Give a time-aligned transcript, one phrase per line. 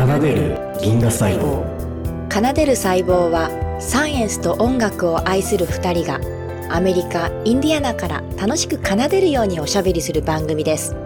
[0.00, 1.62] 奏でる銀河細胞。
[2.32, 6.18] 奏でる細胞はサイエンスと音楽を愛する二人が
[6.74, 10.96] アメリカ・インディアナから楽しく奏でるようにおしゃべりする番組です。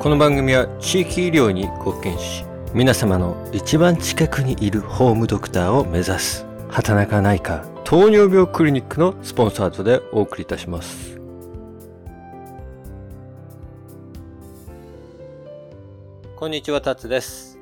[0.00, 2.44] この番組は地域医療に貢献し
[2.74, 6.44] 皆様の一番近くにいるホームドクターを目指す。
[6.68, 11.20] 畑中内科糖尿病クリニックのスポンサードでお送りいたします。
[16.34, 17.59] こんにちは、タツです。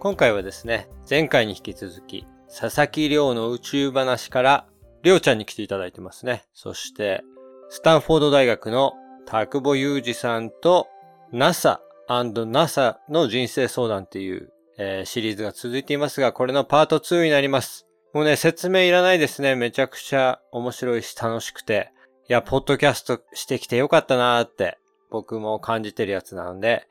[0.00, 4.66] 今回はですね、前回に引き続き、佐々木亮の宇宙話から、
[5.02, 6.44] 亮ちゃんに来ていただいてますね。
[6.54, 7.22] そして、
[7.68, 8.94] スタンフォード大学の
[9.26, 10.88] 田久保裕二さんと、
[11.32, 17.86] NASA&NASA の人生相談っていう、えーシリーズが続いていますが、これのパート2になります。
[18.14, 19.54] もうね、説明いらないですね。
[19.54, 21.92] めちゃくちゃ面白いし楽しくて。
[22.26, 24.78] いや、ポッドキャストしてきてよかったなーって、
[25.10, 26.88] 僕も感じてるやつなので、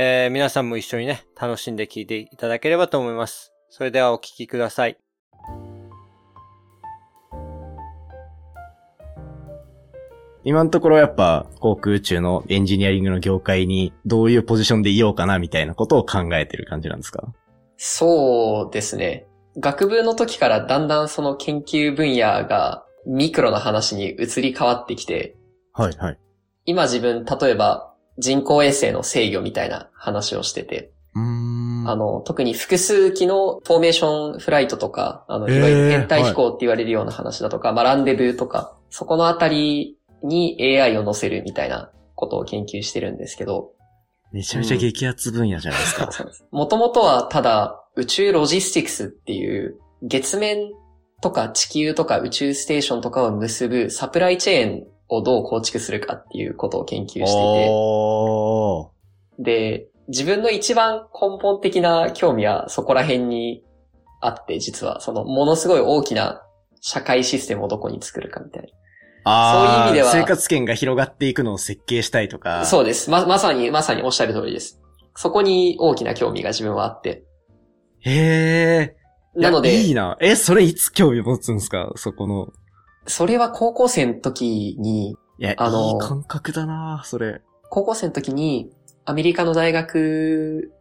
[0.00, 3.52] えー皆さんも一緒にね、楽しんで聞いていただければと思います。
[3.68, 4.96] それではお聞きください。
[10.44, 17.34] 今のところやっぱ航空宇宙のエンジニアリングの業界にどういうポジションでいようかなみたいなことを考えてる感じなんですか？
[17.76, 19.26] そうですね。
[19.58, 25.36] 学部の時からだんだんその研究分野がミクロな話に移り変わってきて、
[25.72, 26.18] はいはい。
[26.66, 27.86] 今自分、例えば
[28.18, 30.92] 人工衛星の制御みたいな話をしてて。
[31.14, 43.72] あの、特に複数機の formation flight とか、あの、いわゆる編隊飛行って言われるような話だとか、まあ、ランデブーとか、そこのあたりに AI を乗せるみたいなことを研究してるんですけど、
[44.32, 46.10] めちゃめちゃ激アツ分野じゃないですか。
[46.50, 50.70] もともとはただ宇宙ロジスティクスっていう月面
[51.22, 58.92] とか地球とか宇宙ステーションとかを結ぶサプライチェーンをどう構築するかっていうことを研究していて。
[59.42, 63.62] で、自分の一番根本的な興味はそこら辺に
[64.20, 66.42] あって、実は、そのものすごい大きな
[66.80, 68.72] 社会システムをどこに作るかみたい
[69.24, 72.58] あーそういう意味では生活圏が広がっていくのを設計したいとか。
[72.58, 72.64] な。
[72.64, 73.10] そうです。
[73.10, 74.80] ま、まさに、まさにおっしゃる通りです。
[75.14, 77.24] そこに大きな興味が自分はあって。
[78.00, 79.40] へー。
[79.40, 80.16] なので、いいな。
[80.20, 81.92] え、それいつ興味持つんですか？
[81.96, 82.48] そこの。
[83.08, 87.42] それは高校生の時に、いや、あのいい感覚だなそれ。
[87.70, 88.70] 高校生の時に、
[89.04, 90.72] アメリカの大学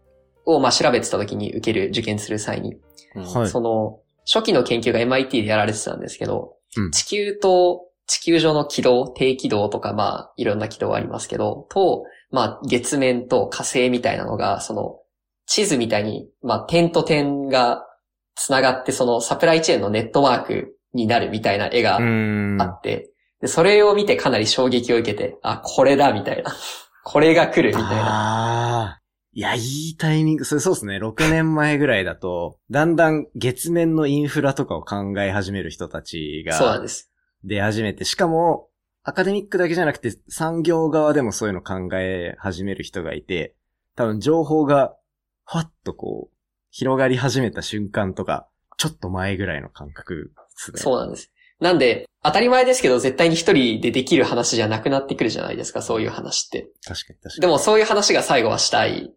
[0.45, 2.77] を、まあ、調べてた時に受ける、受験する際に、
[3.15, 3.49] はい。
[3.49, 6.91] その、初期の研究が MIT でやられてたんですけど、うん。
[6.91, 14.99] 地球と地球上の軌道、低軌道とか、まあ、いろんな軌道ありますけど、と、まあ、月面と火星みたいなのが、その、
[15.45, 17.85] 地図みたいに、まあ、点と点が
[18.35, 22.65] 繋がって、そのサプライチェーンのネットワークになるみたいな絵があ。
[22.65, 26.51] って、で、それを見てかなり衝撃を受けて、あ、これだ、みたいな。
[27.05, 28.99] これが来る、みたいな。
[29.31, 29.59] いや、い
[29.91, 30.45] いタイミング。
[30.45, 30.97] それそうですね。
[30.97, 37.11] 6年前ぐらいだと、だんだん月面のインフラとかを考え始める人たちがそうなんです。
[37.43, 38.67] 出始めて、しかも、
[39.03, 43.55] アカデミックだけじゃなくて、産業側でもそういうの考え始める人がいて、
[43.95, 44.95] 多分情報が、
[45.45, 46.35] ふわっとこう、
[46.71, 50.79] 広がり始めた瞬間とか、ちょっと前ぐらいの感覚ですね。
[50.79, 51.31] そうなんです。
[51.59, 56.67] なんで、当たり前ですけど、絶対に一人でできる話じゃなくなってくるじゃないですか、そういう話って。
[56.85, 57.41] 確かに確かに。
[57.41, 59.11] でもそういう話が最後はしたい。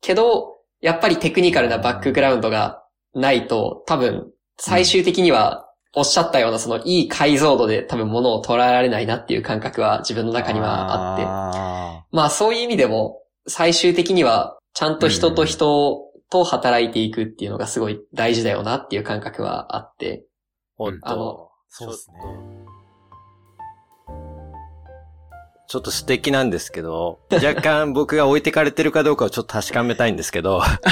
[0.00, 2.82] けど、やっぱりテクニカルなバックグラウンドが
[3.14, 11.24] ないと、多分、最終的には、おっしゃったようなそのいい解像度で多分物を捉えられないなっていう感覚は自分の中にはあって。
[11.26, 20.24] あまあそういう意味でも、最終的には、ちゃんと人と人と働いていくっていうのがすごい大事だよなっていう感覚はあって。
[20.90, 21.50] 本当。
[21.68, 22.16] そうですね。
[25.68, 30.60] ちょっと素敵なんですけど、若干僕が置いてかれてるかどうかをちょっと確かめたいんですけど、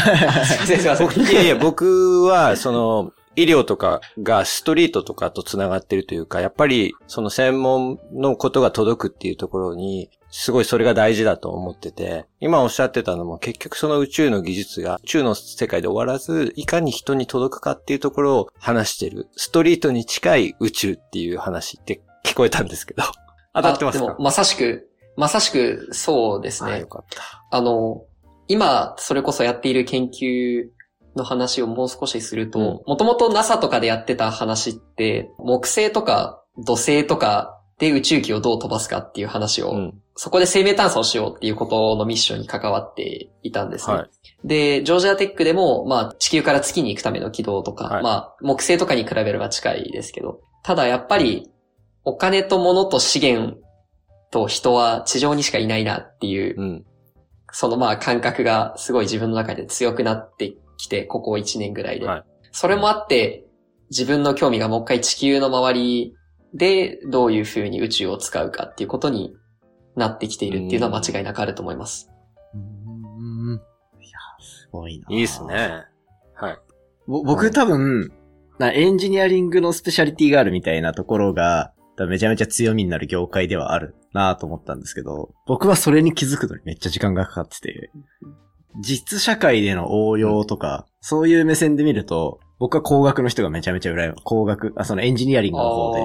[1.30, 23.02] いやいや、僕は、その、医療とかがストリートとかと繋がってるというか、やっぱり、その専門のことが届くっていうところに、すごいそれが大事だと思ってて、今おっしゃってたのも結局その宇宙の技術が宇宙の世界で終わらず、いかに人に届くかっていうところを話してる、ストリートに近い宇宙っていう話って聞こえたんですけど、
[23.54, 24.04] 当たってますか？
[24.04, 26.86] あでも、まさしく、まさしくそうですねあよ。
[26.86, 27.22] かった。
[27.50, 28.04] あの、
[28.46, 30.68] 今、それこそやっている研究
[31.16, 39.94] の話をもう少しするうんと、もともと NASA とかでやってた話って、木星とか土星とかで宇宙機をどう飛ばすかっていう話を、うん。
[40.14, 43.94] そこで生命探査をしようっていうことのミッションに関わっていたんですね。
[43.94, 44.10] はい。
[44.44, 51.50] で、ジョージアテックでも、まあ、地球から月に行くための軌道とか、はいまあ、木星とかに比べれば近いですけど、ただやっぱり、
[52.04, 53.58] お金と物と資源
[54.30, 56.84] と人は地上にしかいないなっていう、うん。
[57.52, 62.06] そのまあ感覚がすごい自分の中で強くなってきて、ここ1年ぐらいで。
[62.06, 63.46] はいそれもあって、
[63.90, 66.16] 自分の興味がもう一回地球の周り
[66.54, 69.34] でどういう風に宇宙を使うかっていうことに
[69.96, 72.10] なってきているっていうのは間違いなくあると思います。
[72.54, 73.54] うーん。
[73.54, 75.16] いや、すごいな。
[75.16, 75.44] いいっす。
[75.44, 75.84] ね。
[76.34, 76.58] はい。
[77.06, 78.12] ぼ僕多分、
[78.58, 81.72] なエンジニアリングのスペシャリティがあるみたいなところが、
[82.08, 87.90] めちゃめちゃ強みになる業界ではあるなと思ったんですけど、僕はそれに気づくのにめっちゃ時間がかかってて、
[88.78, 96.00] 実社会での応用とか、そういう目線で見ると、僕は工学の人がめちゃめちゃ羨ま工学、あ、そのエンジニアリングの方で、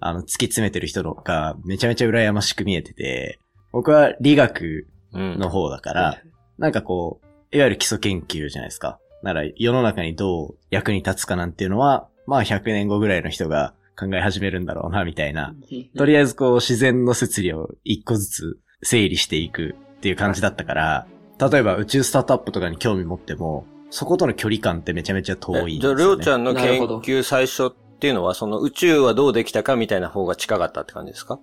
[0.00, 3.38] あの、突き詰めてる人のがめちゃめちゃ羨ましく見えてて、
[3.72, 5.38] 僕は理学うん。
[5.38, 6.22] の方だから、
[6.58, 8.98] なんかこう、いわゆる基礎研究じゃないですか。
[9.22, 15.54] なら世の中にどう役に立つかなんていうのは、まあ100年後ぐらいの人が考え始めるんだろうな、みたいな。
[15.96, 21.06] とりあえずこう自然の摂理を一個ずつ整理していくっていう感じだったから、
[21.40, 25.94] 例えば宇宙スタートアップとかに興味持っても、そことの距離感ってめちゃめちゃ遠いんえじゃあ。
[25.94, 31.40] りょうちゃんの研究最初っていうのは、その宇宙はどうできたかみたいな方が近かったって感じですか？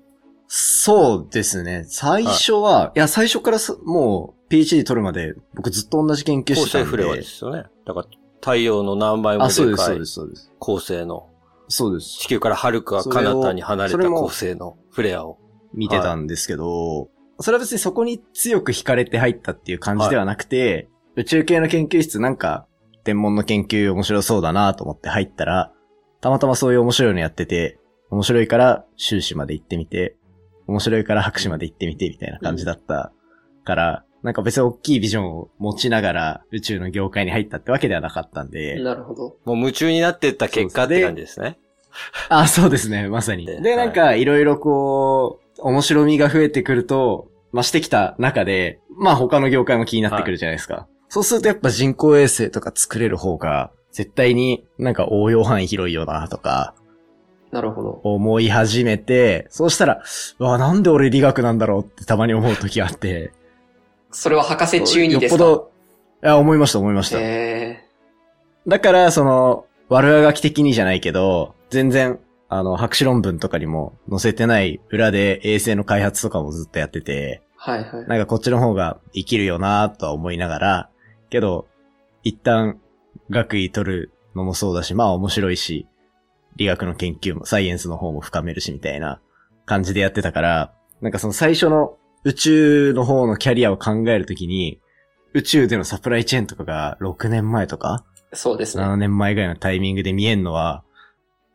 [0.48, 1.84] そうですね。
[1.90, 6.86] 最初は、い、や、最初からすもう PhD 取るまで僕ずっと同じ研究構してたんで。
[6.86, 7.66] 成フレアですよね。
[7.86, 8.08] だから、
[8.40, 10.52] 太陽の何倍もあ、そうでかいそうです、そうです。
[10.58, 11.28] 構成の、
[11.68, 12.20] そうです。
[12.20, 15.38] 地球から遥か彼方に離れたそれを構成のフレアを。
[15.74, 22.68] 見てたんですけど、それは別にそこに強く惹かれて入ったっていう感じではなくて、宇宙系の研究室なんか、
[23.04, 25.72] 天文の研究面白そうだなと思って入ったら、
[26.22, 27.80] たまたまそういう面白いのやってて、
[28.10, 30.16] 面白いから修士まで行ってみて、
[30.68, 33.12] 面白いから博士まで行ってみてみたいな感じだった
[33.63, 39.38] から、なんか別に大きいビジョンを持ちながら宇宙の業界に入ったってわけではなかったんで、なるほど。
[39.45, 41.60] もう夢中になってった結果って感じですね。
[42.30, 43.45] あ、そうですね、まさに。
[43.45, 50.88] でで、なんか、いろいろこう、面白みが増えてくると、まあ、してきた中で、まあ、他の業界も気になってくるじゃないですか。
[51.09, 56.75] そうするとやっぱ人工衛星とか作れる方が、絶対になんか応用範囲広いよな、とか、
[57.51, 58.01] なるほど。
[58.04, 60.04] 思い始めて、そうしたら、
[60.39, 63.31] うわ、なんで俺理学なんだろうってたまに思う時があって。
[64.12, 65.44] それは博士中にですか？
[65.44, 65.71] よっぽど、
[66.24, 67.19] いや、思いました、思いました。
[67.21, 67.86] え
[68.68, 72.19] だから、その、悪あがき的にじゃないけど、全然、
[72.50, 78.08] あの、博士論文とかにも載せてない裏で衛星の開発とかもずっとやってて、ー、はいはい。
[78.08, 80.90] なんかこっちの方が生きるよなとは思いながら、
[81.30, 81.68] けど、
[82.24, 82.80] 一旦
[83.30, 85.88] 学位取るのもそうだし、まあ面白いし、
[86.56, 89.20] 理学の研究も、サイエンスの方も深めるしみたいな
[89.66, 94.80] 感じでやってたから、なんかその最初の宇宙の方のキャリアを考えるときに、
[95.34, 98.84] 宇宙でのサプライチェーンとかが6年前とかそうですね。
[98.84, 100.84] 7年前ぐらいのタイミングで見えんのは、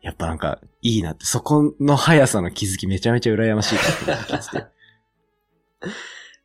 [0.01, 4.65] やっぱなんか、いいなって、そこの速さの気づきめちゃめちゃ羨ましいなって思ってて。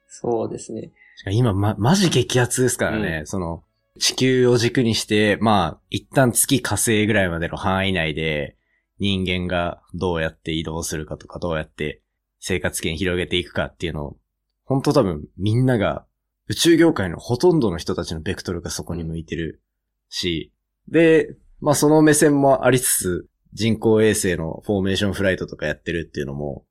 [0.08, 0.92] そうですね。
[1.30, 3.64] 今、ま、マジ激アツですからね、その、
[3.98, 8.56] 地球を軸にして、まあ、一旦月火星ぐらいまでの範囲内で、
[9.00, 12.02] 人間がどうやって移動するかとか、どうやって
[12.40, 14.16] 生活圏広げていくかっていうのを、
[14.64, 16.04] 本当多分みんなが、
[16.48, 19.62] 宇宙業界のほとんどの人たちのベクトルがそこに向いてる
[20.08, 20.52] し、
[20.88, 26.64] で、まあその目線もありつつ、人工衛星のフォーメーションフライトとかやってるっていうのも、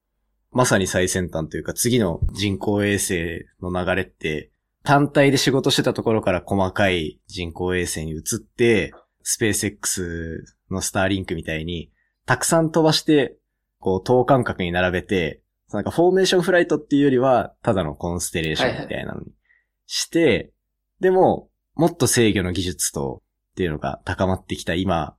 [0.51, 4.51] まさに最先端というか次の人工衛星の流れって、
[4.83, 11.91] 単体で仕事してたところから細かい人工衛星に移って、SpaceX のスターリンクみたいに、
[12.25, 13.37] たくさん飛ばして、
[13.79, 15.41] こう等間隔に並べて、
[15.73, 19.33] なんか formation flight っていうよりは、ただのコンステレーションみたいなのに
[19.85, 20.53] して、
[21.01, 25.15] でも、もっと制御の技術と、っていうのが高まってきた今、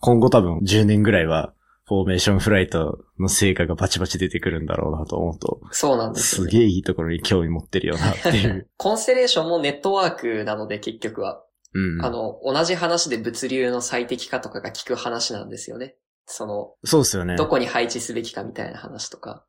[0.00, 1.52] 今後多分10年ぐらいは、
[1.88, 6.50] formation flight の成果がバチバチ出てくるんだろうなと思うと、そうなんですよ、ね。
[6.50, 8.68] すげえいいところに興味持ってるよなっていう。
[8.76, 11.44] コンステレーションもネットワークなので結局は。
[11.74, 12.04] うん。
[12.04, 15.94] あの、同じ話で物流の最適化とかが聞く話なんですよね。
[16.26, 17.36] その、そうですよね。
[17.36, 19.44] どこに配置すべきかみたいな話とか。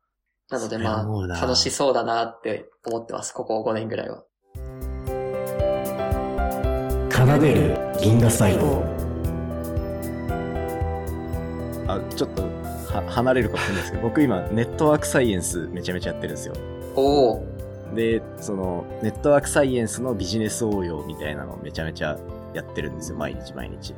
[0.50, 3.34] なのでまあ、楽しそうだなって思ってます。
[3.34, 4.24] ここ5年ぐらいは。
[7.10, 8.97] 奏でる銀河細胞。
[11.88, 16.54] あ、ちょっと、は、離れるかもしれないですけど、僕今、ネットワークサイエンスめちゃめちゃやってるんですよ。
[16.94, 17.44] おお
[17.94, 22.18] で、その、ネットワークサイエンスのビジネス応用みたいなのをめちゃめちゃ
[22.54, 23.94] やってるんですよ、毎日毎日。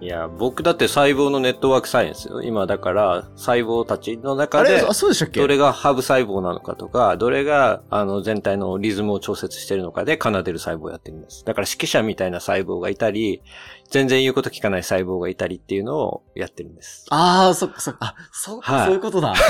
[0.00, 2.40] いや、僕だって細胞のネットワークサイエンスよ。
[2.42, 5.40] 今だから、細胞たちの中で、あ、そうでしたっけ？
[5.40, 11.44] どれがハブ細胞なのかとか、どれが、あの、全体のリズムを調節してるのかで奏でる細胞をやってるんです。
[11.44, 13.42] だから指揮者みたいな細胞がいたり、
[13.90, 17.06] 全然言うこと聞かない細胞がいたりっていうのをやってるんです。
[17.10, 17.98] ああ、そっかそっか。
[18.00, 19.34] あ、そっか、はいそういうことだ。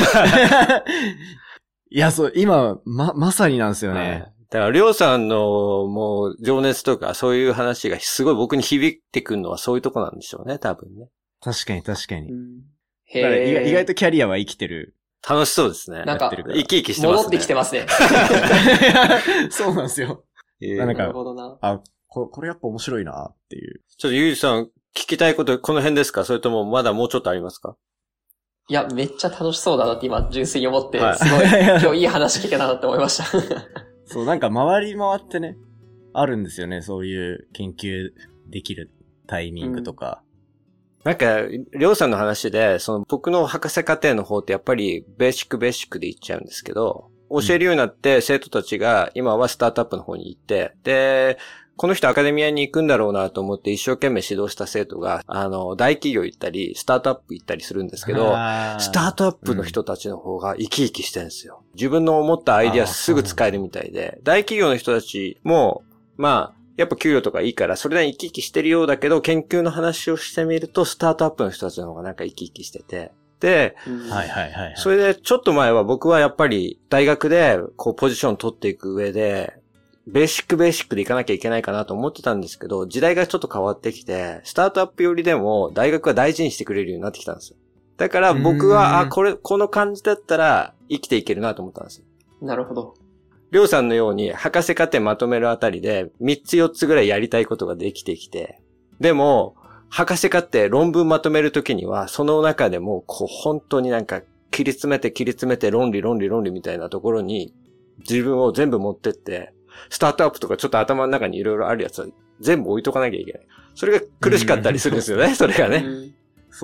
[1.91, 4.01] いや、そう、今、ま、まさになんですよね。
[4.01, 11.09] はいだから、りょうさんの、もう、情熱とか、そういう話がすごい僕に響いてくるのはそういうとこなんでしょうね、多分ね。
[11.43, 12.31] 確かに確かに。
[13.05, 14.95] へだから意外ととキャリアは生きてる。
[15.29, 16.05] 楽しそうですね。
[16.05, 17.17] なんかやってるから生き生きしてますね。
[17.25, 17.87] 戻ってきてますね。
[19.51, 20.25] そうなんですよ。
[20.63, 21.59] えーなんかなるほどな。
[21.61, 23.81] あ、ここれやっぱ面白いなっていう。
[23.99, 24.65] ちょっとゆうじさん、
[24.95, 26.25] 聞きたいこと、この辺ですか？
[26.25, 27.77] それともまだもうちょっとありますか？
[28.69, 33.25] いや、めっちゃ楽しそうだなって今、純粋に思って、はいすごい、今日いい話聞けたなって思いました。
[34.09, 35.57] そう、なんか回り回ってね、
[36.15, 36.83] あるんですよね。
[36.83, 38.11] そういう研究
[38.49, 38.91] できる
[39.27, 40.23] タイミングとか。
[41.05, 51.39] なんか、りょうさんの話で、その僕の博士課程の方ってやっぱりベーシックベーシックで言っちゃうんですけど、教えるようになって生徒たちが今はスタートアップの方に行って、で、
[51.79, 58.35] この人アカデミアに行くんだろうなと思って一生懸命指導した生徒が、あの、大企業行ったり、スタートアップ行ったりするんですけど、
[58.81, 61.63] スタートアップの人たちの方が生き生きしてるんですよ。
[61.75, 65.85] 自分の思ったアイディアすぐ使えるみたいで、大企業の人たちも、
[66.17, 73.77] まあ、やっぱ給料とかいいから、それなりに生き生きしてるようだけど、研究の話をしてみると、スタートアップの人たちの方がなんか生き生きしてて、で、
[74.11, 74.75] はいはいはいはい。
[74.77, 79.55] それでちょっと前は僕はやっぱり大学でこうポジション取っていく上で、
[80.11, 87.57] ベーシックベーシックでいかなきゃいけないかなと思ってたんですけど、時代がちょっと変わってきて、スタートアップよりでも大学が大事にしてくれるようになってきたんですよ。
[87.99, 92.07] だから僕は、あ、これ、この感じだったら生きていけるなと思ったんですよ。
[92.41, 92.95] なるほど。
[93.51, 98.63] りょうさんのように博士課程まとめるあたりで3つ4つぐらいやりたいことができてきて、
[99.01, 99.57] でも、
[99.91, 107.55] 博士課程論文まとめるときには、その中でも、こう、本当になんか、切り詰めて切り詰めて論理論理論理みたいなところに、
[107.99, 109.53] 自分を全部持ってって、
[109.91, 112.07] スタートアップとかちょっと頭の中にいろいろあるやつは
[112.41, 113.47] 全部置いとかなきゃいけない。
[113.75, 115.85] それが苦しかったりするんですよね、それがね。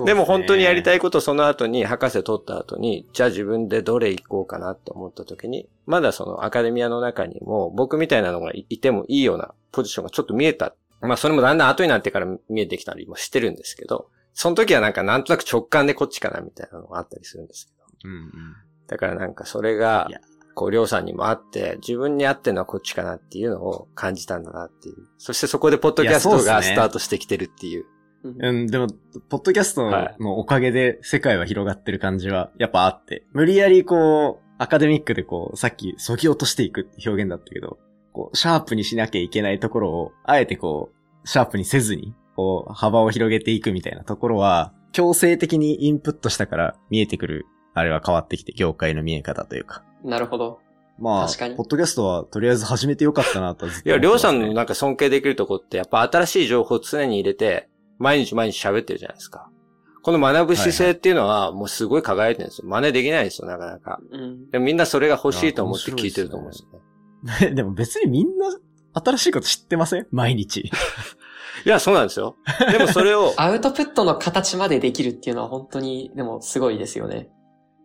[0.03, 0.97] でも本当にやりたい。
[0.97, 10.75] いことその後に博士取った後に、じゃあ自分でどれ行こうかなって思った時に、まだそのアカデミアの中にも僕みたいなのがいてもいいようなポジションがちょっと見えた。
[11.01, 17.71] まあそれもだんだん後になってから見えてきたりもしてるんですけど、その時はなんかなんとなく直感でこっちかなみたいなのがあったりするんですけ
[18.03, 18.09] ど。
[18.09, 18.31] うんうん。
[18.87, 20.09] だからなんかそれが
[20.55, 24.95] こう、りょうさんにもあって、自分に合ってるのはこっちかなっていうのを感じたんだなっていう。
[25.17, 27.83] そしてそこでポッドキャストがスタートしてきてるっていう。
[27.83, 27.95] うん
[28.39, 28.87] うん、でも、
[29.29, 37.77] ポッドキャストのおかげで世界は広がってる感じはやっぱあって、無理やりこう、アカデミックでこう、さっき、そぎ落としていくって表現だったけど、
[38.13, 40.91] こう、シャープにしなきゃいけないところを、あえてこ
[41.23, 49.83] う、シャープにせずに、こう、幅を広げていくみたいなところは、強制的にインプットしたから見えてくる、あれは変わってきて、業界の見え方というか。
[50.03, 50.59] なるほど。
[50.97, 57.67] まあ、確かにポッドキャストはとりあえず始めてよかったなとはずっといや、りょうさんのなんか尊敬できるとこって、やっぱ新しい情報を常に入れて、
[57.99, 59.49] 毎日毎日喋ってるじゃないですか。
[60.03, 62.67] この学ぶ姿勢っていうのは、もうすごい輝いてるんですよ。
[62.69, 63.99] 真似できないですよ、なかなか。
[64.11, 64.49] うん。
[64.51, 67.51] でもみんなそれが欲しいと思って聞いてると思うんですよね。
[67.55, 68.55] でも別にみんな
[68.93, 70.07] 新しいこと知ってません？
[70.11, 70.71] 毎日。
[71.65, 72.37] いや、そうなんですよ。
[72.71, 77.29] でもそれを、 アウトプットの形までできるっていうのは本当に、でもすごいですよね。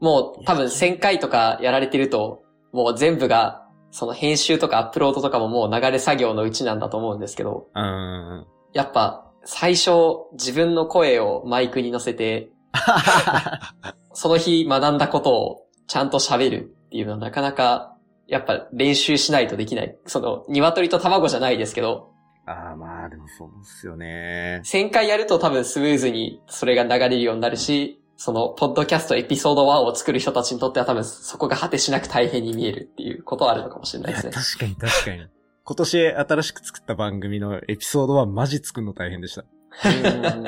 [0.01, 2.43] もう多分1000回とかやられてると、
[2.73, 8.47] もう全部が、その編集とかアップロードとかももう流れ作業のうちなんだと思うんですけど、うーん。
[8.73, 9.91] やっぱ最初
[10.33, 12.51] 自分の声をマイクに乗せて、
[14.15, 17.97] その日学んだことをちゃんと喋るっていうのはなかなか、
[18.29, 19.97] やっぱ練習しないとできない。
[20.07, 22.11] その、鶏と卵じゃないですけど、
[22.47, 24.61] ああ、まあでもそうっすよね。
[24.65, 34.33] 1000回やると多分スムーズにそれが流れるようになるし、その、ポッドキャストエピソード1を作る人たちにとっては多分そこが果てしなく大変に見えるっていうことはあるのかもしれないですね。
[34.33, 35.27] 確かに確かに。
[35.65, 39.41] 今年新しく作った番組のエピソードはマジ作るの大変でした。
[39.41, 39.45] う
[40.39, 40.45] ん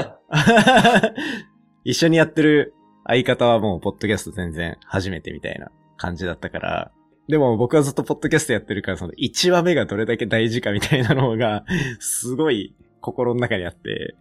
[1.85, 2.75] 一緒にやってる
[3.07, 6.93] 相方はもうポッドキャスト全然初めてみたいな感じだったから、
[7.27, 11.65] でも僕はずっとポッドキャストやってるから、その1話目がどれだけ大事かみたいなのが、
[12.01, 14.15] すごい心の中にあって、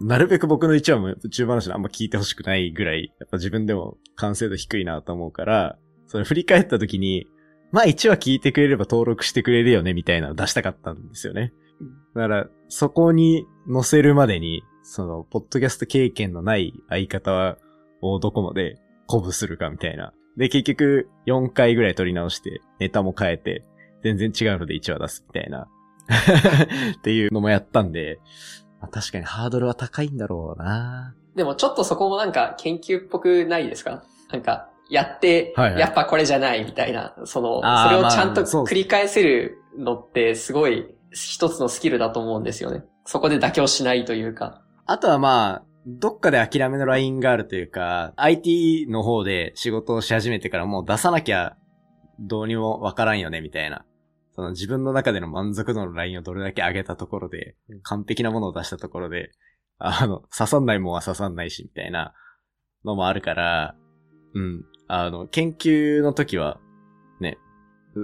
[0.00, 7.26] なるべく僕の1話も中話のあんま聞いてほしくないぐらい、やっぱ自分でも完成度低いなと思うから、それ振り返った時に、
[7.72, 11.52] まあ1話聞いてくれれば登録してくれるよねみたいなの出したかったんですよね。
[12.14, 17.58] だから、そこに載せるまでに、その、ポッドキャスト経験のない相方
[18.00, 20.12] をどこまで鼓舞するかみたいな。
[20.36, 23.64] で、結局、4回ぐらい撮り直して、ネタも変えて、
[24.02, 25.68] 全然違うので1話出すみたいな。
[26.98, 28.18] っていうのもやったんで、
[28.80, 34.02] まあ確かにハードルは高いんだろうなでもちょっとそこもなんか研究っぽくないですか？
[34.30, 42.84] なんか、やって、はいはいやっぱこれじゃないみたいな、その、それをちゃんと繰り返せるのってすごい一つのスキルだと思うんですよね。
[43.04, 44.62] そこで妥協しないというか。
[44.84, 51.56] あとはまあ、どっかで諦めのラインがあるというか、IT の方で仕事をし始めてからもう出さなきゃ
[52.20, 53.84] どうにもわからんよね、みたいな。
[54.38, 59.32] その自分の中での満足度のラインをどれだけ上げたところで、完璧なものを出したところで、
[59.78, 62.14] あの、刺さんないもんは刺さんないし、みたいな
[62.84, 63.74] のもあるから、
[64.34, 64.64] うん。
[64.86, 66.67] あの、研究の時は、ね、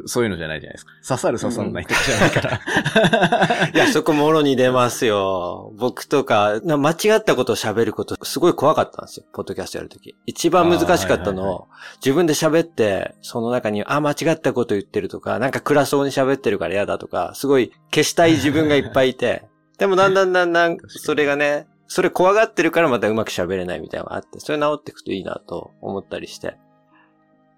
[0.07, 0.93] そういうのじゃないじゃないですか。
[1.07, 3.69] 刺さる刺さんないとかじゃないから。
[3.75, 5.73] いや、そこもろに出ますよ。
[5.77, 9.27] 僕とか、な間違ったことを喋ること、すごい怖かったんですよ。
[9.33, 10.17] ポッドキャストやるとき。
[10.27, 11.65] 一番難しかったのを、はいはい
[12.05, 19.45] 自分で喋って、その中に、あ、間違ったこと言ってるとか、なんか暗そうに喋ってるから嫌だとか、すごい消したい自分がいっぱいいて、
[19.79, 26.57] でもだんだんだんだん、それがね、それ怖がってるからまたうまく喋れないみたいなのがあって、それ治っていくといいなと思ったりして。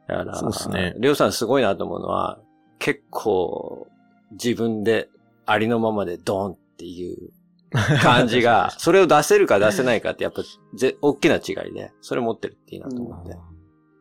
[0.08, 2.40] だから、そうですねりょうさんすごいなと思うのは、
[2.78, 3.88] 結構、
[4.32, 5.08] 自分で
[5.46, 7.30] ありのままでドンっていう
[8.02, 10.42] 感じが、それを出せるか出せないかってやっぱ、
[10.74, 13.36] ぜ、大きな違いで、それ持ってるっていいなと思って。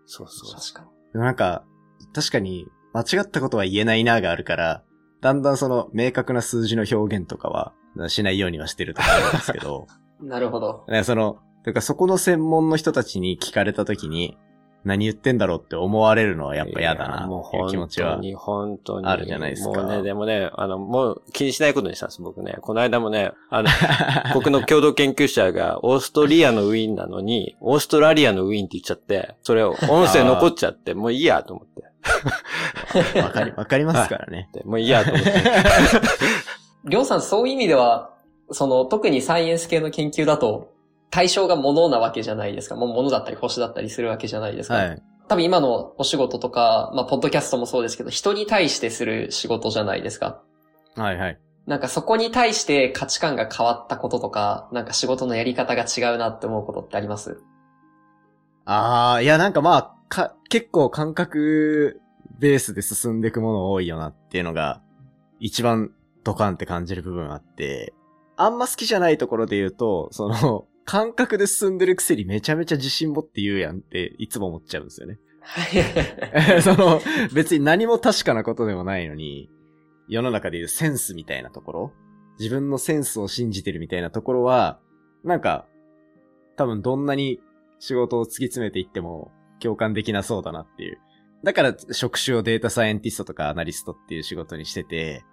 [0.05, 0.59] そうそう。
[0.59, 0.87] 確かに。
[1.13, 1.63] でもなんか、
[2.13, 4.83] 確かに、間違ったことは言えないながあるから、
[5.21, 7.73] だんだんその明確な数字の表現とかは
[8.07, 9.87] しないようにはしてるとかあるんですけど、
[10.21, 10.85] なるほど。
[10.87, 14.37] ねその、だからそこの専門の人たちに聞かれた時に、
[14.85, 18.21] 何言ってんだろうって思われるのはやっぱ嫌だなもうっていう気持ちは本当。
[18.21, 19.07] に、本当に。
[19.07, 22.57] あるじゃないですかもうね、でもね、あの、もう気にしないことにしたんです、僕ね。
[22.61, 23.69] この間もね、あの、
[24.35, 31.83] 僕の共同研究者がオーストリアのウィーンなのに、オーストラリアのウィーンって言っちゃって、それを音声残っちゃって、 もういいやと思って。
[33.19, 34.49] わかり、わかりますからね。
[34.53, 35.31] でもういいやと思って。
[36.85, 38.11] りょうさん、そういう意味では、
[38.51, 40.74] その、特にサイエンス系の研究だと、
[41.15, 42.75] 対象が物なわけじゃないですか。
[42.75, 44.75] もう物だったり星だったりするわけじゃないですか。
[44.75, 45.03] はい。
[45.29, 50.43] 多分今のお仕事とか、まあ、ポッドキャストもそうですけど、人に対してする仕事じゃないですか。
[50.97, 51.39] はいはい。
[51.67, 57.39] なんかそこに対して価値観が変わったこととか、なんか仕事のやり方が違うなって思うことってあります？
[58.65, 62.01] ああ、いやなんかまあ、か、結構感覚
[62.39, 64.81] ベースで進んでいくもの多いよなっていうのが、
[65.39, 65.91] 一番
[66.25, 67.93] ドカンって感じる部分あって、
[68.35, 75.19] あんま好きじゃないところで言うと、その、感覚で進んでるくせにめちゃめちゃ自信持って言うやんっていつも思っちゃうんですよね。
[76.61, 77.01] その、
[77.33, 79.49] 別に何も確かなことでもないのに、
[80.07, 81.93] 世の中でいうセンスみたいなところ、
[82.39, 84.79] 自分のセンスを信じてるみたいなところは、
[85.23, 85.67] なんか、
[86.55, 87.39] 多分どんなに
[87.79, 90.99] 仕事を突き詰めていっても共感できなそうだなっていう。
[91.43, 95.23] だから職種をデータサイエンティストとかアナリストっていう仕事にしてて、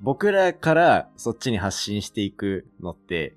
[0.00, 3.36] 僕らからそっちに発信していくのって、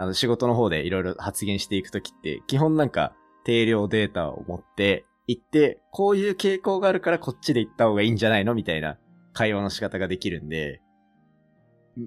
[0.00, 3.12] あの仕事の方でいろいろ発言していくときって、基本なんか
[3.44, 8.96] 定量データを持って行って、こういう傾向があるからこっちで行った方がいいんじゃないのみたいな
[9.34, 10.80] 会話の仕方ができるんで、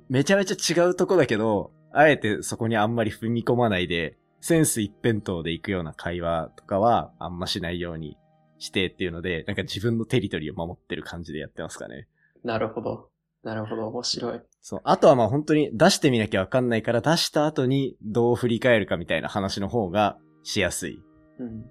[0.10, 8.18] めちゃめちゃ違うとこだけど、あえてそこにあんまり踏み込まないで、センス一辺倒で行くような会話とかはあんましないように
[8.58, 12.08] してっていうので、なんか自分のテリトリーを守ってる感じでやってますかね。
[12.44, 13.10] なるほど。
[13.44, 13.88] なるほど。
[13.90, 14.42] 面白い。
[14.64, 14.82] そう。
[14.86, 21.04] あとはまあ本当に出してみなきゃわかんないから出した後にどう振り返るかみたいな話の方がしやすい。
[21.40, 21.66] うん。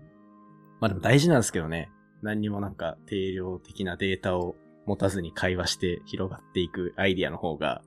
[0.79, 1.91] まあでも大事なんですけどね。
[2.23, 4.55] 何にもなんか定量的なデータを
[4.87, 7.83] 持たずに会話して広がっていくアイディアの方が、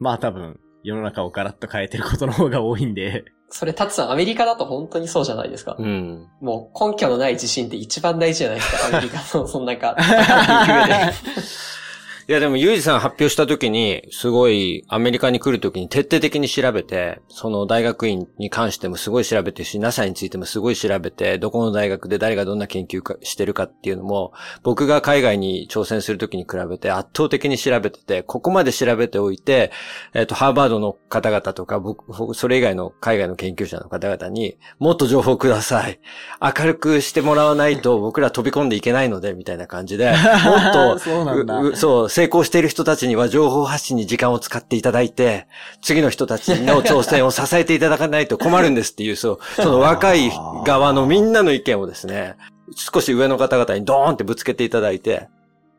[0.00, 5.76] まあ多分世の中をガラッと変えてることの方が多いんで、それ、タツさん、アメリカだと本当にそうじゃないですか。
[5.78, 6.26] うん。
[6.40, 9.94] もう根拠のない自信って一番大事じゃないですか、アメリカの、そのなんか、
[12.28, 24.32] いやでも、ユージさん発表した時に、すごいアメリカに来る時に徹底的に調べて、その大学院に関してもすごい調べてるし、NASA についてもすごい調べて、どこの大学で誰がどんな研究かしてるかっていうのも、
[24.62, 29.72] 僕が海外に挑戦する時に比べて圧倒的に調べてて、ここまで調べておいて、
[30.14, 35.98] えっ、と、ハーバードの方々とか、僕、僕それ以外の海外の研究者の方々に、もっと情報ください。
[36.40, 40.12] 明るくしてもらわないと僕ら飛び込んでいけないので、みたいな感じで、
[40.46, 45.46] もっと、そうなんだううそう、成功している人たちには情報発信に時間を使っていただいて、
[45.80, 50.30] 次の人たちの挑戦を支えていただかないと困るんですっていう、そう、 その若い
[50.66, 52.36] 側のみんなの意見をですね、
[52.76, 55.30] 少し上の方々にドーンってぶつけていただいて、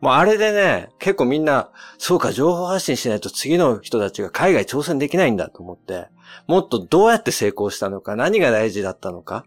[0.02, 1.70] もうあれでね、結構みんな、
[2.00, 6.08] そうか、情報発信しないと次の人たちが海外挑戦できないんだと思って、
[6.48, 9.46] もっとどうやって成功したのか、何が大事だったのか、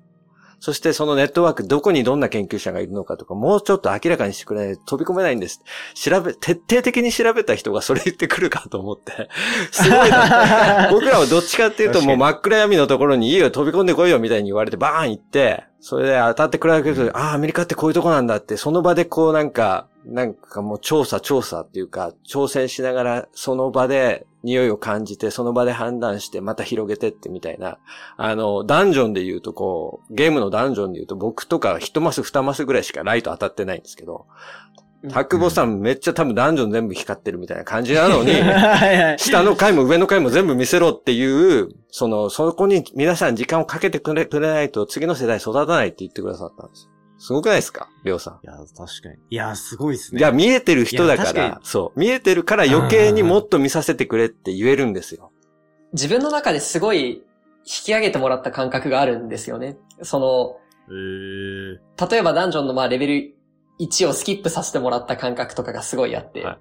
[0.58, 5.62] そしてそのネットワーク、どこにどんな研究者がいるのかとか、もうちょっと明らかにしてくれないと飛び込めないんです。
[5.94, 9.28] 調べ、徹底的に調べた人がそれ言ってくるかと思って。
[9.70, 10.88] すごいな。
[10.90, 27.78] 僕らはどっちかっていうともう真っ暗闇のところに家を飛び込んでこいよみたいに言われてバーン行って、それで当たって比べると、ああ、アメリカってこういうとこなんだって、その場でこうなんか、なんかもう調査調査っていうか、挑戦しながらその場で匂いを感じて、その場で判断してまた広げてってみたいな。
[28.16, 34.26] あの、ダンジョンで言うとこう、ゲームのダンジョンで言うと僕とか一マス二マスぐらいしかライト当たってないんですけど、
[35.10, 38.32] タクボさんめっちゃ多分ダンジョン全部光ってるみたいな感じなのに。
[39.18, 46.95] 下の階も上の階も全部見せろっていう、その、そこに皆さん時間をかけてくれ、くれないと次の世代育たないって言ってくださったんですよ。
[47.18, 47.88] すごくないですか？
[48.04, 49.16] りょうさいや、確かに。
[49.30, 50.16] いや、すごいですん。
[50.16, 50.20] ね。
[50.20, 51.98] いや、見えてる人だかいや確か、らそう。
[51.98, 55.32] 見えてるから余計にもっと見させてくれって言えるんですよ。
[55.92, 57.22] 自分の中ですごい引
[57.64, 59.76] き上げてもらった感覚があるんですよね。
[60.02, 60.56] その、
[60.88, 63.34] 例えばダンジョンのまあレベル
[63.80, 66.58] 1をスキップさせてもらった感覚とかがすごいあって、はい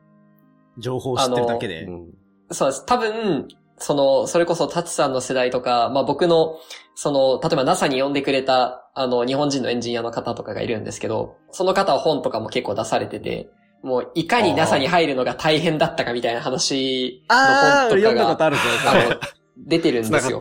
[0.78, 1.84] 情報を知ってるだけで。
[1.84, 2.08] うん
[2.52, 2.86] そうです。
[2.86, 6.58] 多分、その、それこそタツさんの世代とか、まあ僕の、
[6.96, 13.50] その、例えば NASA に呼んでくれた、あの、日本人のエンジニアの方とかがいるんですけど、その方は本とかも結構出されてて、
[13.84, 19.02] もう、いかに NASA に入るのが大変だったかみたいな話の本とか読んだことが、あるぞ、それ。
[19.04, 19.20] あの、
[19.58, 20.40] 出てるんですよ。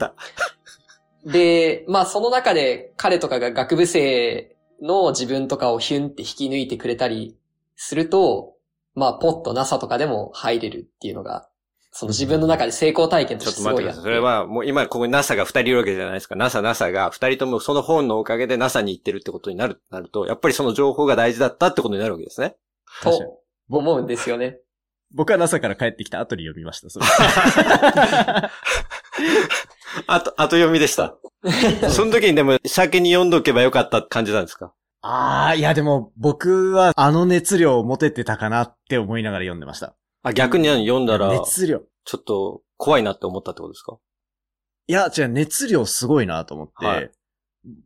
[1.27, 7.37] で、まあその中で彼とかが学部生の自分とかをヒュンって引き抜いてくれたり
[7.77, 8.55] すると、
[8.95, 11.49] まあポッと NASA とかでも入れるっていうのが、
[11.97, 13.93] その自分の中で成功体験とちょしてすごいあって。
[13.93, 14.03] っと待ってください。
[14.03, 16.35] それは、もう今ここに NASA が二人いるわけじゃないですか。
[16.35, 22.57] NASA、NASA が二人ともその本のおかげで NASA に行ってるってことになる、なると、やっぱりその情報が大事だったってことになるわけですね。
[23.03, 23.39] 確かにと
[23.79, 24.59] 思うんですよね。
[25.15, 27.07] 僕は NASA から帰ってきた後に読みました、それ。
[30.09, 31.17] あと、後読みでした。
[31.91, 34.73] その時にでも先に読んどけばよかった感じなんですか？
[35.03, 39.95] あー、いやでも僕はあの熱量を持ててたかなって思いながら読んでました。
[40.25, 41.83] あ、逆に読んだら、熱量。
[42.05, 43.99] ちょっと怖いなって思ったってことですか？
[44.89, 47.11] いや、違う、熱量すごいなと思って、はい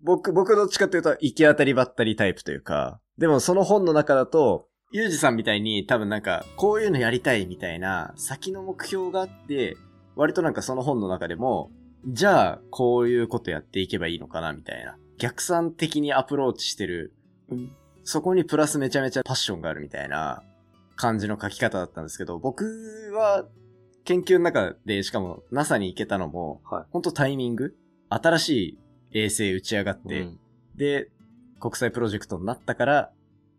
[0.02, 9.76] 僕、僕どっちかっていうと、行き当たりばったりタイプというか、でもその本の中だと、ゆうじさんみたいに多分なんか、こういうのやりたいみたいな、先の目標があって、
[10.16, 11.70] 割となんかその本の中でも、
[12.06, 14.96] じゃあ、こういうことやっていけばいいのかなみたいな。
[15.18, 17.14] 逆算的にアプローチしてる。
[18.02, 20.42] そこにプラスめちゃめちゃパッションがあるみたいな
[20.98, 23.46] 感じの書き方だったんですけど、僕は
[24.04, 27.76] 研究の中で、しかも NASA に行けたのも、はい本当タイミング
[28.10, 28.78] 新しい
[29.12, 30.40] 衛星打ち上がって、うん
[30.74, 31.10] で、
[31.60, 33.10] 国際プロジェクトになったから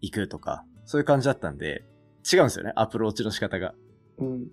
[0.02, 1.84] 行くとか、そういう感じだったんで、
[2.32, 3.74] 違うんですよね、アプローチの仕方が。
[4.18, 4.48] うん。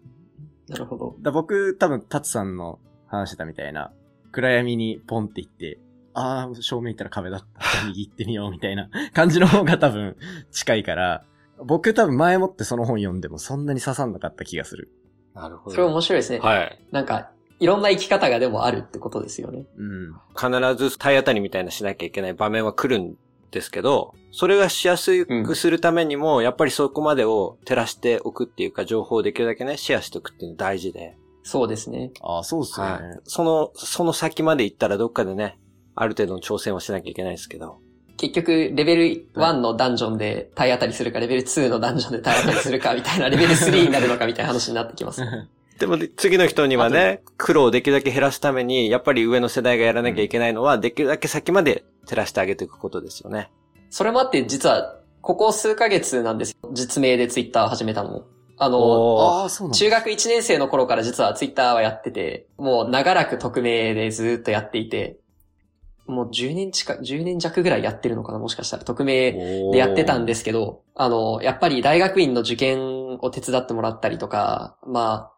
[0.68, 1.16] なるほど。
[1.20, 3.92] だ僕、多分、タツさんの話してたみたいな、
[4.33, 5.79] 暗闇にポンって行って、
[6.12, 7.87] あー、正面行ったら壁だった。
[7.88, 10.16] 右行ってみようみたいな感じの方が多分
[10.51, 11.25] 近いから、
[11.64, 14.90] 僕多分前もってその本読んでもそんなに刺さんなかった気がする。
[15.34, 15.76] なるほど。
[15.76, 16.38] それ面白いですね。
[16.38, 16.78] はい。
[16.90, 19.64] なんか、いろんな生き方がでもあるってことですよね。
[19.76, 20.14] うん。
[20.34, 23.16] 必ず体当たりみたいなしなきゃいけない場面は来るん
[23.50, 31.16] ですけど、それがしやすくするためにも、やっぱりそこまでを照らしておくっていうか、情報をできるだけね、シェアしておくっていうの大事で。
[31.42, 32.10] そうですね。
[32.20, 32.92] あー、そうっすよね。
[32.92, 33.20] はい。
[33.24, 35.58] その、その先まで行ったらどっかでね、
[35.94, 37.78] ある程度の挑戦をしなきゃいけないですけど。
[38.16, 39.02] 結局、レベル
[39.35, 45.22] 1のダンジョンで体当たりするか、レベル2のダンジョンで体当たりするか、みたいな、レベル3になるのかみたいな話になってきます。
[45.79, 53.50] でも、次の人にはね、苦労をできるだけ減らすために、やっぱり上の世代がやらなきゃいけないのは、できるだけ先まで照らしてあげていくことですよね。
[53.90, 56.70] それもあって、実は、ここ数ヶ月なんですよ。
[56.72, 58.24] 実名でツイッター始めたのも。
[58.59, 59.48] あの。
[59.72, 65.18] 中学1年生の頃から実はツイッターはやってて、もう長らく匿名でずーっとやっていて、
[66.06, 69.32] もう10年近く、10年弱ぐらいやってるのかなもしかしたら匿名
[69.72, 75.36] でやってたんですけど、あの、やっぱり大学院の受験を手伝ってもらったりとか、まあ、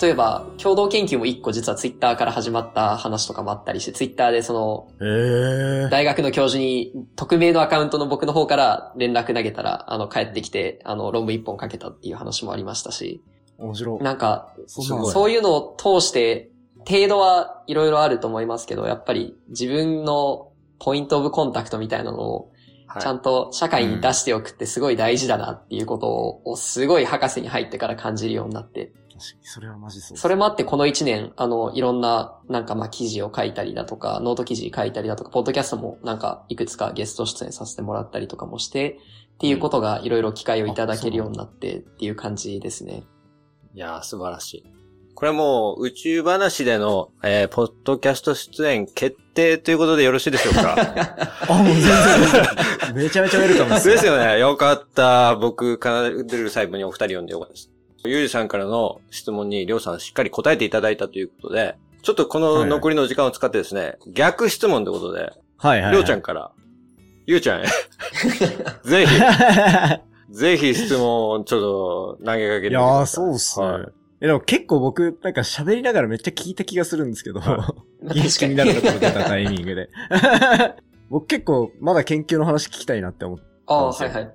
[0.00, 5.88] 例えば、共同研究も一個実はツイッターから始まった話とかもあったりして、ツイッターでその。
[5.90, 13.22] 大学の教授に匿名のアカウントの僕の方から連絡投げたら、あの、帰ってきて、あの、論文一本書けたっていう話もありましたし、
[13.56, 14.02] 面白い。
[14.02, 16.50] なんか、そういうのを通して、
[16.86, 22.52] 程度はいろいろあると思いますけど、やっぱり自分のポイントオブコンタクトみたいなのを
[22.86, 28.92] はいちゃんと社会に出しておくってすごい大事だなっていうことをすごい博士に入ってから感じるようになって。
[29.18, 30.16] 確かに、それはマジそう。
[30.16, 38.98] それもあってこの一年、あの、いろんななんかまあ記事を書いたりだとか、ノート記事書いたりだとか、ポッドキャストもなんかいくつかゲスト出演させてもらったりとかもして、
[39.34, 43.02] っていうことがいろいろ機会をいただけるようになってっていう感じですね。
[43.74, 44.77] いやー、素晴らしい。
[45.18, 50.76] これはもう、宇宙話での、えー、ポッドキャスト出演決定ということでよろしいでしょうか？
[51.48, 52.94] あ、もう全然。
[52.94, 53.88] めちゃめちゃウェルカムです。
[53.88, 54.38] ですよね。
[54.38, 55.34] よかった。
[55.34, 57.68] 僕、カナダルルサイブにお二人呼んでよかったです。
[58.04, 65.92] ゆうじさんからの質問に、りょうさんしっかり答えていただいたということで、ちょっとこの残りの時間を使ってですね、逆質問ということで、はいはい。
[65.94, 66.52] りょうちゃんから、
[67.26, 67.64] ゆうちゃんへ、
[68.88, 69.20] ぜひ、
[70.30, 71.60] ぜひ質問をちょっ
[72.20, 72.70] と投げかけてみてください。
[72.70, 73.66] いやー、そうっすね。
[73.66, 77.74] はいえ、でも結構僕、なんか喋りながらめっちゃ聞いた気がするんですけど、 ま
[78.08, 79.90] あ気気になるところ出たタイミングで。
[81.08, 83.44] 僕結構まだ研究の話聞きたいなって思って。
[83.66, 84.34] ああ、はいはい。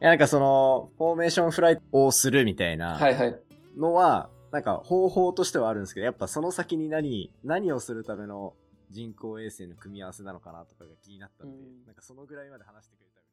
[0.00, 3.40] や、なんかその、フォーメーションフライトをするみたいなはいはい。
[3.76, 8.54] のは、なんか方法としてはあるんですけど、やっぱその先に何、何をするための
[8.90, 13.26] 人工衛星の組み合わせなのかなとかが気になったんで、うんなんかそのぐらいまで話してくれたら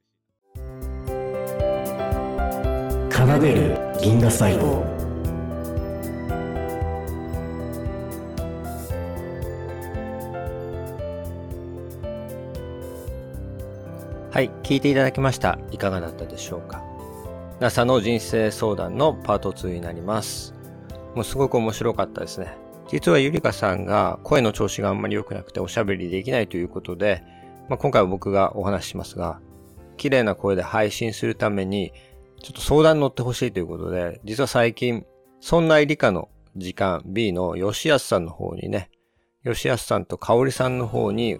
[0.71, 1.51] 嬉し
[3.11, 3.15] い。
[3.15, 5.14] 奏でる銀河細胞
[14.35, 15.57] はい、聞いていただきました。
[15.71, 16.83] いかがだったでしょうか
[17.61, 20.53] ?NASA の人生相談のパート2になります。
[21.15, 22.57] もうすごく面白かったですね。
[22.89, 27.23] 実はゆりかさんが声の調子があんまり良くなくておしゃべりできないということで、
[27.69, 29.39] まあ、今回は僕がお話ししますが、
[29.95, 31.93] 綺麗な声で配信するために、
[32.43, 35.05] ちょっと相談に乗ってほしいということで、実は最近、
[35.39, 38.89] そんな理科の時間 B の吉安さんの方にね、
[39.45, 41.37] 吉安さんと香織さんの方に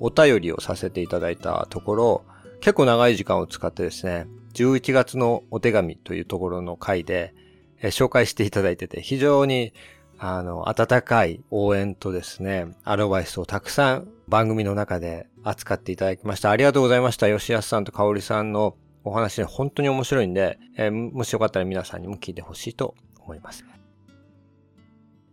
[0.00, 2.24] お便りをさせていただいたところ、
[2.60, 7.34] 結構長い時間を使ってですね、11月のお手紙というところの回で、
[7.80, 9.72] え紹介していただいてて、非常に、
[10.18, 16.50] あの、温かい応援とですね、アドバイスをたくさん番組の中で扱っていただきました。
[16.50, 17.28] ありがとうございました。
[17.28, 23.64] 吉安さんと香織さんのお話、本当に面白いんで、えーもしよかったら皆さんにも聞いてほしいと思います。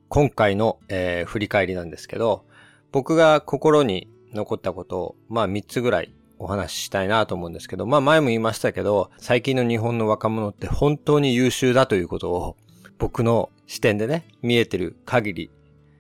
[0.08, 2.46] 今回の、えー振り返りなんですけど、
[2.92, 12.58] 僕が心に残ったことを、まあ3つぐらいお話ししたいなと思うんですけど、まあ前も言いましたけど、最近の日本の若者って本当に優秀だということを、
[12.98, 15.52] 僕の視点でね、見えてる限り、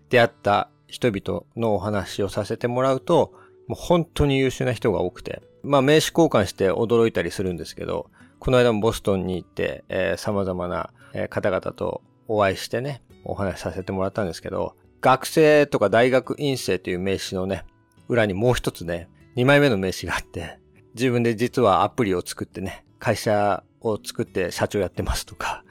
[0.10, 3.34] 出会った人々のお話をさせてもらうと、
[3.68, 10.92] もう本当に優秀な人が多くて、まあ名刺交換して驚いたりするんですけど、この間もボストンに行って、えー様々な
[11.30, 17.64] 方々とお会いしてね、お話しさせてもらったんですけど、学生とか大学院生という名刺のね、
[18.08, 20.60] 裏にもう一つね、2枚目の名刺があって、
[20.94, 25.64] 自分で実はアプリを作ってね、会社を作って社長やってますとか、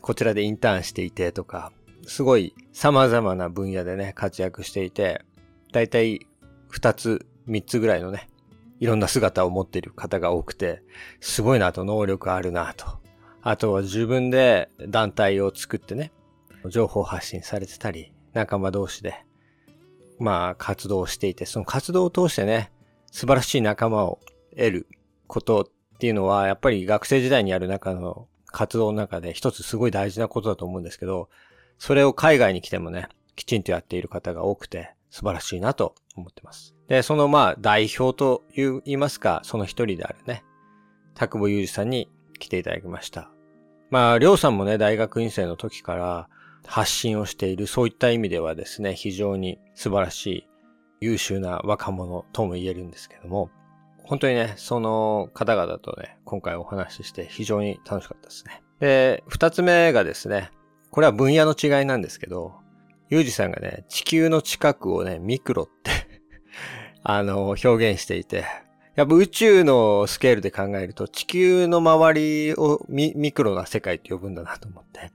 [0.00, 1.72] こちらでインターンしていてとか、
[2.06, 5.24] すごい様々な分野でね、活躍していて、
[5.72, 6.26] だいたい
[6.72, 8.28] 2つ、3つぐらいのね、
[8.80, 10.82] いろんな姿を持っている方が多くて、
[11.20, 12.86] すごいなと、能力あるなと。
[13.42, 16.12] あとは自分で団体を作ってね、
[16.68, 19.23] 情報発信されてたり、仲間同士で、
[20.18, 22.70] まあ活動をしていて、その活動を通してね、
[23.10, 24.20] 素晴らしい仲間を
[24.56, 24.88] 得る
[25.26, 31.28] ことっていうのは、やっぱり学生時代にやる中の活動の中で一つすごい大事なことだと思うんですけど、
[31.78, 36.74] それを海外に来てもね、きちんとやっている方が多くて、素晴らしいなと思ってます。
[36.88, 40.44] で、そのまあ代表と言いますか、その一人であるね、
[41.14, 43.30] 田久保裕二さんに来ていただきました。
[43.90, 46.28] まあ、りょうさんもね、大学院生の時から
[46.66, 50.48] 発信をしている、そういった意味ではですね、非常に素晴らしい、
[51.00, 53.50] 優秀な若者とも言えるんですけども、
[54.04, 58.62] 本当にね、その方々とね、今回お話しして非常に楽しかったですね。
[58.80, 60.50] で、二つ目がですね、
[60.90, 62.54] これは分野の違いなんですけど、
[63.10, 65.90] ゆうじさんがね、地球の近くをね、ミクロって
[67.02, 68.44] あの、表現していて、
[68.94, 75.10] やっぱ宇宙のスケールで考えると地球の周りをミミクロな世界って呼ぶんだなと思って。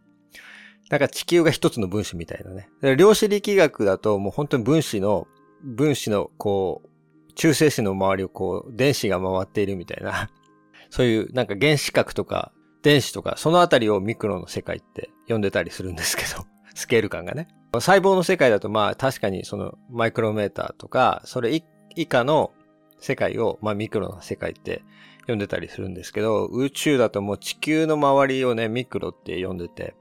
[0.90, 2.70] なんか地球が一つの分子みたいなね。
[2.96, 5.28] 量子力学だともう本当に分子の、
[5.64, 10.30] 分子のこう、中性子の周りをこう、電子が回っているみたいな。
[10.90, 17.48] そういうなんか原子核とか電子とか、そのあたりをミクロの世界って呼んでたりするんですけど、 スケール感がね。
[17.74, 21.64] 細胞の世界だとまあ確かにそのマイクロメーターとか、それ
[21.96, 22.52] 以下の
[23.00, 24.82] 世界を、まあミクロな世界って
[25.28, 29.94] 呼んでたりするんですけど、宇宙だともう地球の周りをね、ミクロって呼んでて、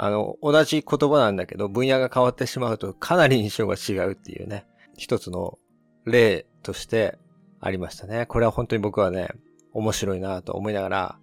[0.00, 4.64] あの、同じ言葉なんだけど、分野が変わってしまうとかなり印象が違うっていうね、
[4.96, 5.58] 一つの
[6.04, 7.18] 例として
[7.60, 8.24] ありましたね。
[8.26, 9.28] これは本当に僕はね、
[9.72, 11.18] 面白いなと思いながら、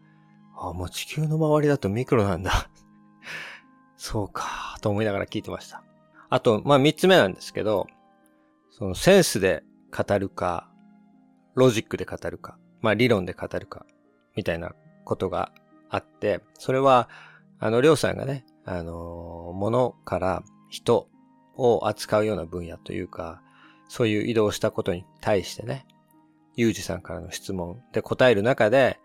[0.57, 2.69] あ、もう地球の周りだとミクロなんだ。
[3.95, 5.81] そうか、と思いながら聞いてました。
[6.29, 7.87] あと、まあ三つ目なんですけど、
[8.71, 10.69] そのセンスで語るか、
[11.53, 13.85] ロジックで語るか、まあ理論で語るか、
[14.35, 14.73] みたいな
[15.05, 15.53] ことが
[15.89, 17.07] あって、それは、
[17.57, 21.07] あの、りょうさんがね、あの、物から人
[21.55, 23.41] を扱うような分野というか、
[23.87, 25.85] そういう移動したことに対してね、
[26.55, 28.99] ゆうじさんからの質問で答える中で、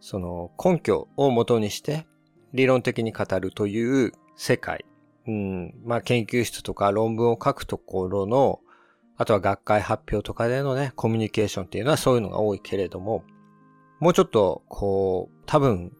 [0.00, 2.06] その根拠を元にして
[2.52, 4.84] 理論的に語るという世界、
[5.26, 8.60] うん、まあ研究室とか論文を書くところの
[9.16, 13.24] あとは学会発表とかでのね、コミュニケーションっていうのはそういうのが多いけれども、
[14.00, 15.92] もうちょっと、こう、多分、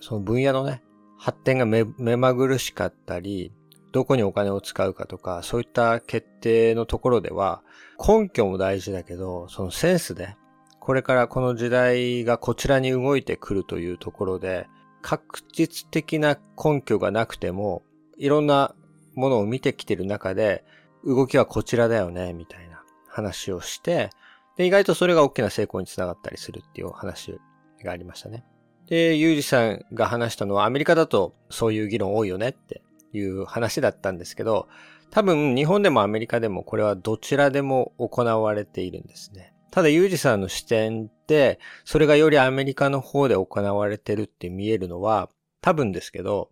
[0.00, 0.82] その分野のね、
[1.22, 3.52] 発展が目目まぐるしかったり、
[3.92, 7.62] どこにお金を使うかとか、そういった決定のところでは、
[7.98, 10.36] 根拠も大事だけど、そのセンスで
[10.84, 14.66] これからこの時代がこちらに動いてくるというところで、
[15.00, 17.84] 確実的な根拠がなくても、
[18.18, 18.74] いろんな
[19.14, 20.64] ものを見てきてる中で、
[21.04, 24.10] 動きはこちらだよね、みたいな話をして、
[24.56, 27.38] で、意外とそれが大きな成功につながったりするっていう話
[27.84, 28.44] がありましたね。
[28.92, 32.82] で、ユージさんが話したのはアメリカだとそういう議論多いよねって
[33.14, 34.68] いう話だったんですけど、
[35.10, 39.54] 多分日本でもアメリカでもこれはどちらでも行われているんですね。
[39.70, 45.30] ただユージさんの視点で、それがよりアメリカの方で行われてるって見えるのは、
[45.62, 46.50] 多分ですけど、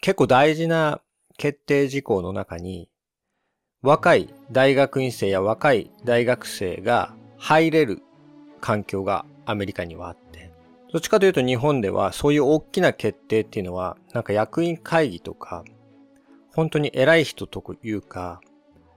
[0.00, 1.02] 結構大事な
[1.36, 2.88] 決定事項の中に、
[3.82, 8.00] 若い大学院生や若い大学生が入れる
[8.62, 10.27] 環境がアメリカにはあって、
[10.92, 15.64] どっちかというと日本ではそういう大きな決定っていうのは、なんか役員会議とか、
[16.54, 18.40] 本当に偉い人というか、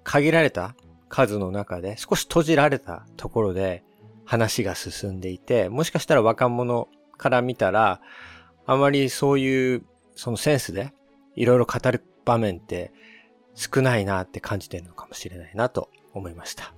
[0.03, 0.75] 限られた
[1.09, 3.83] 数の中で少し閉じられたところで
[4.25, 7.99] 話が進んでいて、もしかしたら若者から見たら、
[8.65, 9.83] あまりそういう
[10.15, 10.93] そのセンスで
[11.35, 12.93] いろいろ語る場面って
[13.53, 16.73] 少ないなって感じてるのかもしれないなと思いました。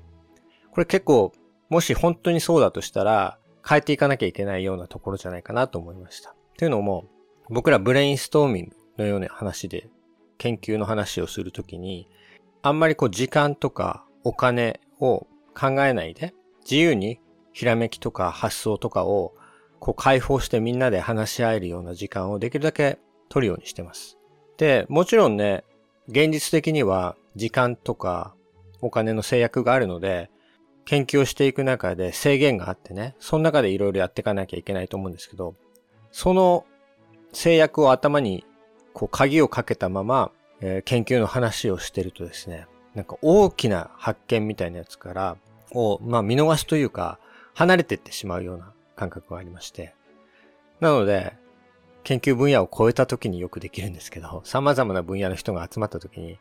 [0.71, 1.31] これ結構、
[1.69, 6.35] もし本当にそうだとしたら、変えていかなきゃいけないようなところじゃないかなと思いました。
[6.57, 7.05] というのも、
[7.49, 8.65] 僕らブレインストーミン
[8.97, 9.89] グのような話で、
[10.37, 12.07] 研究の話をするときに、
[12.61, 17.19] あんまりこう時間とかお金を考えないで、自由に
[17.51, 19.33] ひらめきとか発想とかを
[19.79, 22.99] こう解放してみんなで話し合えるような時間をできるだけ
[23.29, 24.17] 取るようにしてます。
[24.57, 25.63] で、もちろんね、
[26.07, 28.35] 現実的には時間とか
[28.81, 30.29] お金の制約があるので、
[30.85, 35.55] 研究をしていく中で制限があってね、その中でいろいろやっていかなきゃいけないと思うんですけど、
[36.11, 36.65] その
[37.31, 38.45] 制約を頭に
[38.93, 45.37] こう鍵をかけたまま、えー、研究の話をしてるとですね、なんか大きな発見みたいなやつから、
[45.71, 47.19] を、まあ見逃すというか、
[47.53, 49.95] 離れていってしまうような感覚がありまして。
[50.79, 51.33] なので、
[52.03, 56.37] 研究分野を超えた時によくできるんですけど、様々な分野の人が集まった時に、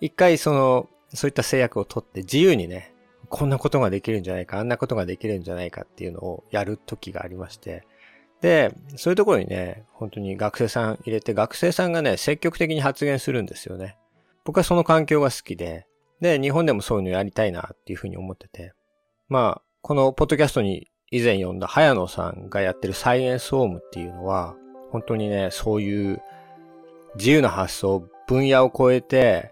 [0.00, 2.93] 一回その、そういった制約を取って自由にね、
[3.34, 7.84] こんなことができるんじゃないか、あんなことができるんじゃないかっていうのをやる時がありまして、
[8.40, 13.96] で、そういうところにね、本当に学生さん入れて、学生さんがね、積極的に発言するんですよね。
[14.44, 15.88] 僕はその環境が好きで、
[16.20, 18.72] で、日本でもそういうのやりたいなっていうふうに思ってて、
[19.28, 24.54] まあ、このポッドキャストに以前読んだ早野さんがやってるサイエンスオームっていうのは、
[24.92, 26.22] 本当にね、そういう
[27.16, 29.50] 自由な発想、分野を超えて、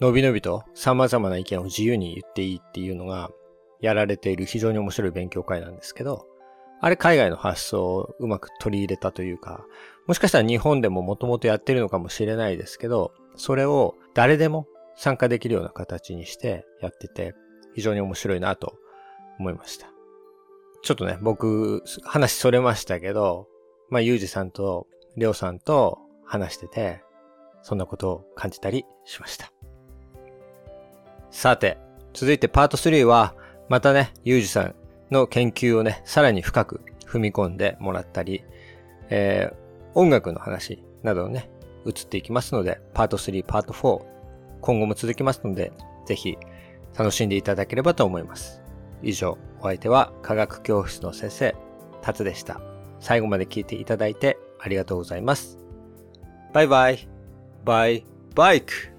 [0.00, 3.30] のびのびと様々な意見を自由に言っていいっていうのが
[3.80, 6.26] やられている非常に面白い勉強会なんですけど、
[6.80, 9.64] あれ海外の発想をうまく取り入れたというか、
[10.06, 17.34] もしかしたら日本でももともとやってるのかもしれないですけど、それを誰でも参加できるような形にしてやってて、
[17.74, 18.78] 非常に面白いなと
[19.38, 19.88] 思いました。
[20.82, 23.48] ちょっとね、僕、話それましたけど、
[23.90, 27.02] まあ、ゆうじさんと、りょうさんと話してて、
[27.62, 29.55] そんなことを感じたりしました。
[31.36, 31.76] さて、
[32.14, 33.34] 続いてパート3は、
[33.68, 34.74] またね、ゆうじさん
[35.10, 38.42] の研究をね、さらに深く踏み込んでもらったり、
[39.10, 39.54] えー、
[39.92, 41.50] 音楽の話などをね、
[41.84, 44.02] 移っていきますので、パート3、パート4、
[44.62, 45.74] 今後も続きますので、
[46.06, 46.38] ぜひ
[46.96, 48.62] 楽しんでいただければと思います。
[49.02, 51.54] 以上、お相手は科学教室の先生、
[52.00, 52.62] タツでした。
[52.98, 55.58] 最後まで聞いていただいてありがとうございます。
[56.54, 57.06] バイバイ。
[57.62, 58.95] バイ、バイク。